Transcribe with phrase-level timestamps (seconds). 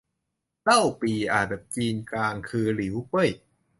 [0.63, 3.29] เล่าปี่ อ่านแบบจีนกลางคือ หลิวเป้ย